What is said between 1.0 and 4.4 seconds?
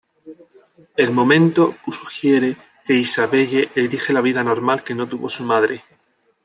momento sugiere que Isabelle elige la